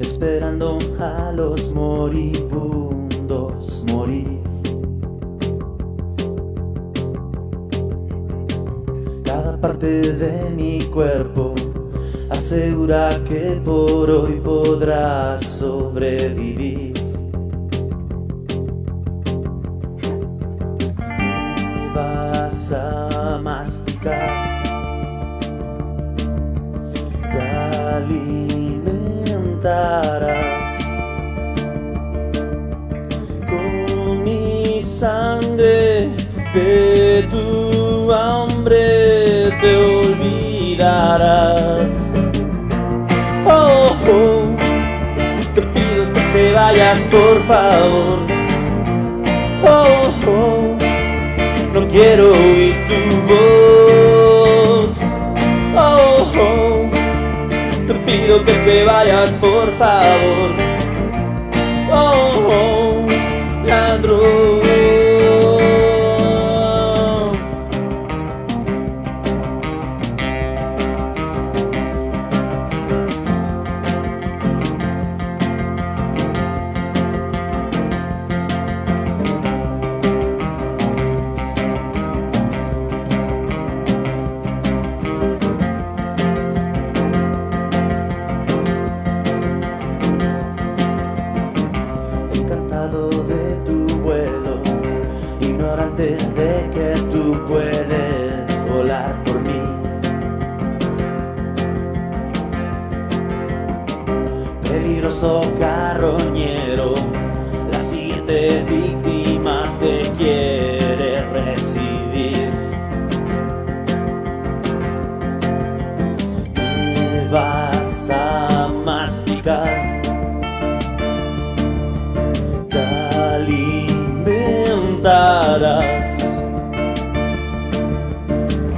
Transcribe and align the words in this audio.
esperando 0.00 0.78
a 0.98 1.30
los 1.32 1.74
moribundos 1.74 3.04
morir. 3.92 4.40
Cada 9.22 9.60
parte 9.60 10.00
de 10.00 10.50
mi 10.50 10.78
cuerpo 10.80 11.52
asegura 12.30 13.10
que 13.28 13.60
por 13.62 14.10
hoy 14.10 14.40
podrás 14.42 15.44
sobrevivir. 15.44 16.93
De 36.54 37.26
tu 37.30 38.10
hambre 38.12 39.50
te 39.60 39.76
olvidarás. 39.76 41.90
Oh, 43.44 43.96
oh, 44.08 44.44
te 45.54 45.62
pido 45.62 46.12
que 46.12 46.20
te 46.32 46.52
vayas 46.52 47.00
por 47.10 47.42
favor. 47.46 48.20
Oh, 49.66 50.12
oh, 50.28 50.76
no 51.72 51.88
quiero 51.88 52.30
oír 52.32 52.76
tu 52.88 53.00
voz. 53.32 54.94
Oh, 55.76 56.30
oh, 56.38 56.90
te 57.86 57.94
pido 58.06 58.44
que 58.44 58.52
te 58.52 58.84
vayas 58.84 59.30
por 59.32 59.72
favor. 59.76 60.54
Oh, 61.90 62.32
oh, 62.48 63.06
ladrón. 63.66 64.53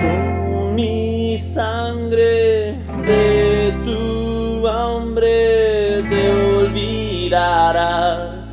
Con 0.00 0.74
mi 0.74 1.38
sangre 1.38 2.74
de 3.06 3.72
tu 3.84 4.66
hambre 4.66 6.02
te 6.08 6.30
olvidarás. 6.56 8.48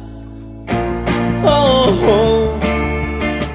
Oh, 1.43 1.87
oh, 2.07 2.51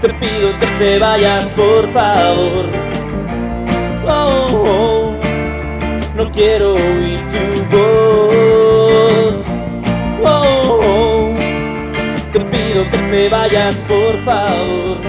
te 0.00 0.08
pido 0.14 0.58
que 0.58 0.66
te 0.78 0.98
vayas 0.98 1.44
por 1.54 1.88
favor. 1.92 2.66
Oh, 4.06 4.46
oh, 4.52 5.12
no 6.16 6.32
quiero 6.32 6.74
oír 6.74 7.20
tu 7.30 7.76
voz. 7.76 7.89
Vayas 13.30 13.76
por 13.86 14.18
favor. 14.24 14.99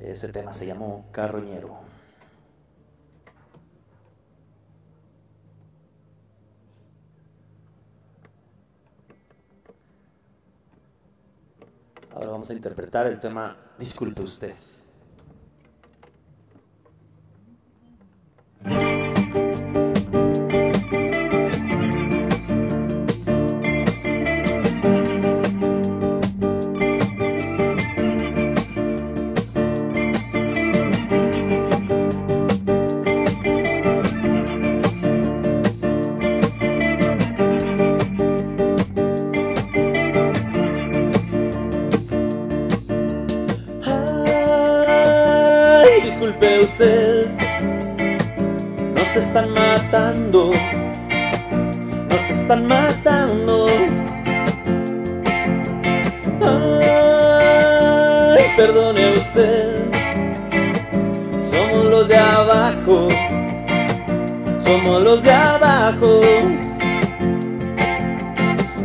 Ese 0.00 0.28
tema 0.28 0.52
se 0.52 0.66
llamó 0.66 1.06
Carroñero. 1.10 1.80
Ahora 12.14 12.30
vamos 12.30 12.50
a 12.50 12.52
interpretar 12.52 13.06
el 13.06 13.20
tema 13.20 13.56
Disculpe 13.78 14.22
usted. 14.22 14.54
Matando, 49.68 50.52
nos 52.08 52.30
están 52.30 52.66
matando. 52.66 53.66
Ay, 56.42 58.44
perdone 58.56 59.14
usted, 59.14 59.84
somos 61.50 61.84
los 61.92 62.08
de 62.08 62.16
abajo, 62.16 63.08
somos 64.58 65.02
los 65.02 65.22
de 65.22 65.32
abajo. 65.32 66.20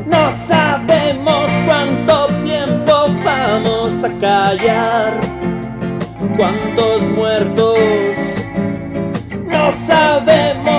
No 0.05 0.31
sabemos 0.47 1.49
cuánto 1.65 2.27
tiempo 2.43 2.93
vamos 3.23 4.03
a 4.03 4.09
callar 4.19 5.13
cuántos 6.37 7.03
muertos. 7.17 7.77
No 9.45 9.71
sabemos 9.71 10.72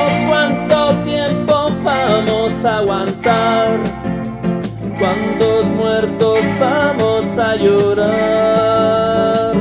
llorar. 7.56 9.52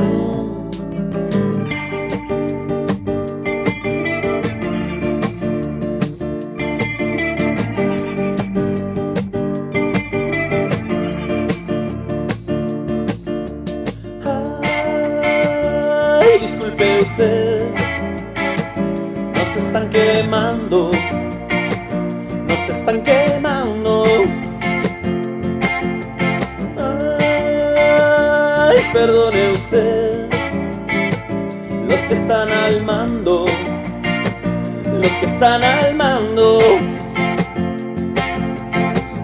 Ay, 16.22 16.38
disculpe 16.40 16.98
usted, 16.98 17.66
nos 19.34 19.56
están 19.56 19.90
quemando, 19.90 20.90
nos 22.48 22.68
están 22.68 23.02
quemando. 23.02 23.33
Perdone 29.06 29.50
usted, 29.50 30.28
los 31.86 32.00
que 32.08 32.14
están 32.14 32.50
al 32.50 32.82
mando, 32.84 33.44
los 35.02 35.12
que 35.20 35.26
están 35.26 35.62
al 35.62 35.94
mando. 35.94 36.58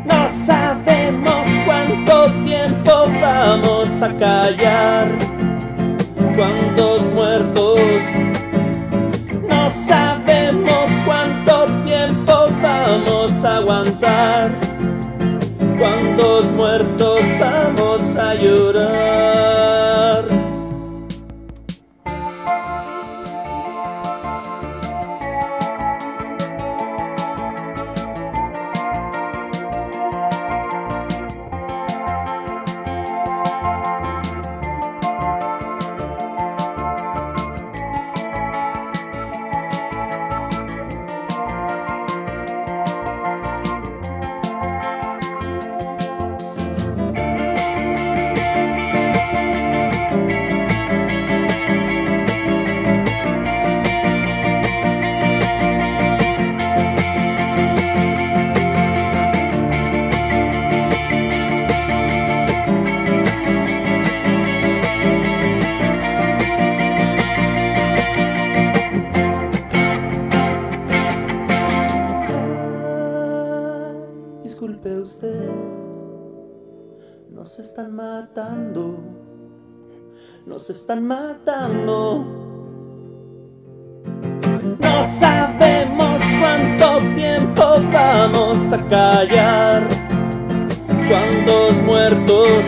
No 0.04 0.20
sabemos 0.44 1.46
cuánto 1.64 2.14
tiempo 2.44 2.92
vamos 3.22 3.88
a 4.02 4.08
callar, 4.18 4.89
Disculpe 74.50 74.96
usted, 74.96 75.48
nos 77.30 77.60
están 77.60 77.94
matando, 77.94 78.98
nos 80.44 80.68
están 80.68 81.06
matando. 81.06 82.24
No 84.80 85.04
sabemos 85.20 86.20
cuánto 86.40 86.98
tiempo 87.14 87.62
vamos 87.92 88.72
a 88.72 88.88
callar, 88.88 89.88
cuántos 91.08 91.72
muertos. 91.86 92.64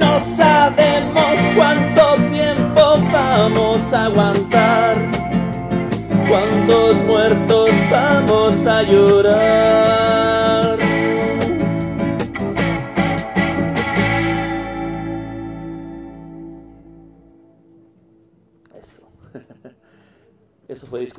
No 0.00 0.20
sabemos 0.20 1.40
cuánto 1.56 2.14
tiempo 2.30 2.80
vamos 3.12 3.92
a 3.92 4.04
aguantar. 4.04 4.89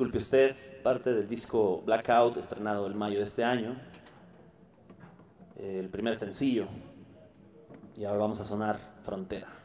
Disculpe 0.02 0.18
Usted, 0.18 0.56
parte 0.82 1.14
del 1.14 1.28
disco 1.28 1.80
Blackout, 1.86 2.36
estrenado 2.36 2.88
el 2.88 2.94
mayo 2.96 3.18
de 3.18 3.22
este 3.22 3.44
año. 3.44 3.76
El 5.56 5.88
primer 5.90 6.18
sencillo. 6.18 6.66
Y 7.96 8.04
ahora 8.04 8.18
vamos 8.18 8.40
a 8.40 8.44
sonar 8.44 8.80
Frontera. 9.04 9.61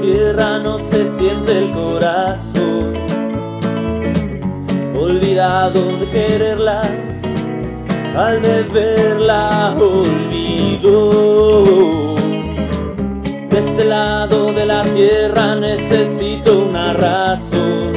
Tierra 0.00 0.58
no 0.58 0.78
se 0.78 1.06
siente 1.06 1.58
el 1.58 1.72
corazón. 1.72 2.94
Olvidado 4.96 5.98
de 5.98 6.10
quererla, 6.10 6.82
al 8.16 8.40
beberla 8.40 9.74
olvido. 9.78 11.10
De 13.50 13.58
este 13.58 13.84
lado 13.84 14.52
de 14.52 14.66
la 14.66 14.82
tierra 14.84 15.54
necesito 15.54 16.66
una 16.68 16.92
razón. 16.92 17.92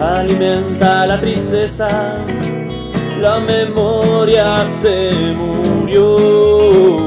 Alimenta 0.00 1.06
la 1.06 1.20
tristeza, 1.20 1.88
la 3.20 3.40
memoria 3.40 4.64
se 4.80 5.10
murió. 5.34 7.05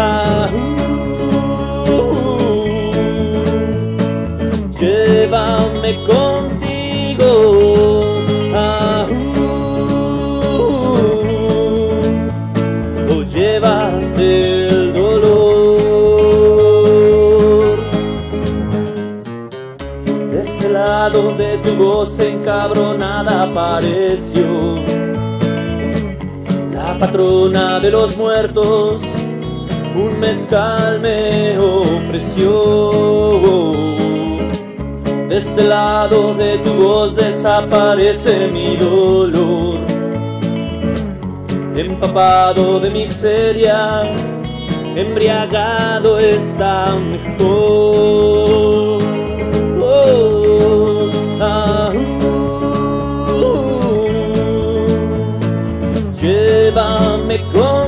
Ah, 0.00 0.48
llévame 4.78 5.92
contigo. 6.06 7.32
Ah, 8.54 9.08
o 13.10 13.22
llévate 13.24 14.68
el 14.68 14.92
dolor. 14.92 15.38
De 20.30 20.40
este 20.40 20.68
lado 20.68 21.32
de 21.32 21.58
tu 21.58 21.74
voz 21.74 22.20
encabronada 22.20 23.42
apareció 23.50 24.76
la 26.72 26.96
patrona 26.96 27.80
de 27.80 27.90
los 27.90 28.16
muertos 28.16 29.02
un 29.98 30.20
mezcal 30.20 31.00
me 31.00 31.58
ofreció. 31.58 32.62
De 35.28 35.36
este 35.36 35.64
lado 35.64 36.34
de 36.34 36.58
tu 36.58 36.74
voz 36.74 37.16
desaparece 37.16 38.48
mi 38.48 38.76
dolor. 38.76 39.78
Empapado 41.76 42.80
de 42.80 42.90
miseria, 42.90 44.02
embriagado 44.96 46.18
está 46.18 46.94
mejor. 46.96 47.58
Oh, 49.80 51.08
llévame 56.20 57.38
contigo. 57.52 57.87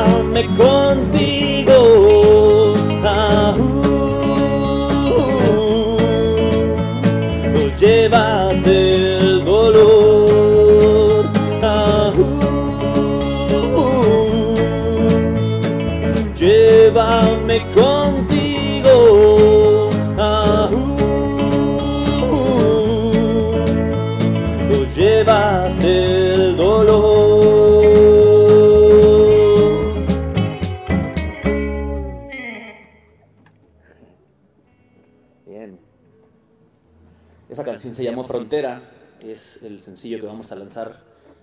llévame 0.00 0.46
contigo. 0.56 1.80
Ah, 3.04 3.54
uh, 3.56 3.62
uh, 7.54 7.70
llévate 7.78 9.16
el 9.18 9.44
dolor. 9.44 11.30
Ah, 11.62 12.12
llévame 16.34 17.60
contigo. 17.74 18.98
Ah, 20.18 20.70
llévate 24.96 26.19
se 38.00 38.06
llamó 38.06 38.24
Frontera, 38.24 38.80
es 39.20 39.62
el 39.62 39.82
sencillo 39.82 40.18
que 40.18 40.26
vamos 40.26 40.50
a 40.52 40.56
lanzar 40.56 41.00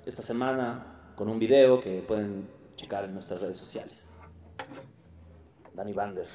esta 0.08 0.24
semana 0.24 1.12
con 1.16 1.30
un 1.30 1.38
video 1.38 1.80
que 1.80 2.02
pueden 2.02 2.50
checar 2.76 3.06
en 3.06 3.14
nuestras 3.14 3.42
redes 3.42 3.60
sociales. 3.60 4.00
Danny 5.76 5.94
Bander. 5.94 6.26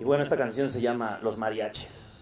Y 0.00 0.04
bueno, 0.04 0.22
esta 0.22 0.38
canción 0.38 0.70
se 0.70 0.80
llama 0.80 1.20
Los 1.22 1.36
Mariaches. 1.36 2.17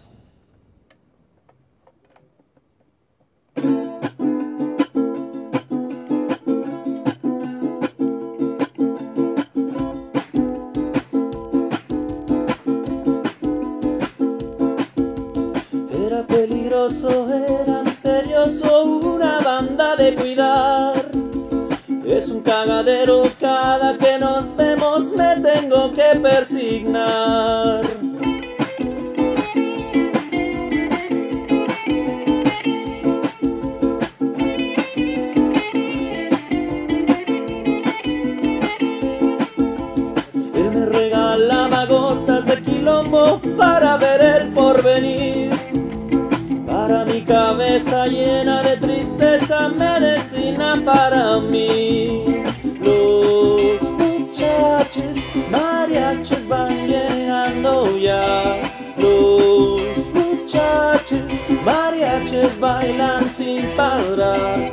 Peligroso, 16.77 17.27
era 17.33 17.81
misterioso, 17.83 18.85
una 18.85 19.39
banda 19.39 19.95
de 19.95 20.15
cuidar. 20.15 20.93
Es 22.05 22.29
un 22.29 22.41
cagadero, 22.41 23.23
cada 23.39 23.97
que 23.97 24.17
nos 24.19 24.55
vemos 24.55 25.11
me 25.11 25.37
tengo 25.37 25.91
que 25.91 26.19
persignar. 26.19 27.81
Él 40.55 40.71
me 40.71 40.85
regalaba 40.85 41.85
gotas 41.85 42.45
de 42.45 42.61
quilombo 42.61 43.41
para 43.57 43.97
ver 43.97 44.21
el 44.21 44.53
porvenir. 44.53 45.26
Cabeza 47.77 48.07
llena 48.07 48.63
de 48.63 48.75
tristeza, 48.77 49.69
medicina 49.69 50.81
para 50.83 51.39
mí. 51.41 52.43
Los 52.81 53.83
muchachos 53.91 55.17
mariachis 55.51 56.47
van 56.47 56.87
llegando 56.87 57.95
ya. 57.99 58.59
Los 58.97 60.07
muchachos 60.11 61.21
mariachis 61.63 62.59
bailan 62.59 63.29
sin 63.29 63.67
parar. 63.75 64.66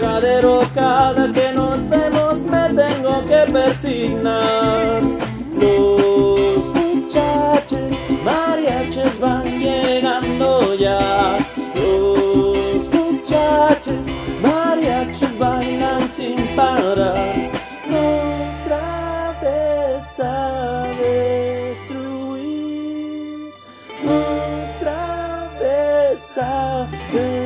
cagadero 0.00 0.60
cada 0.74 1.32
que 1.32 1.52
nos 1.52 1.88
vemos 1.88 2.40
me 2.52 2.64
tengo 2.82 3.24
que 3.26 3.52
persignar. 3.52 5.02
Los 5.62 6.64
muchachos 6.80 7.90
mariachos 8.24 9.20
van 9.20 9.60
llegando 9.60 10.74
ya. 10.74 11.36
Los 11.76 12.82
muchachos 12.92 14.04
mariachos 14.42 15.38
bailan 15.38 16.08
sin 16.08 16.38
parar. 16.56 17.50
Otra 17.86 19.38
vez 19.42 20.20
a 20.20 20.88
destruir. 20.98 22.34
Otra 24.02 25.02
vez 25.60 26.38
a 26.38 26.88
destruir. 27.12 27.43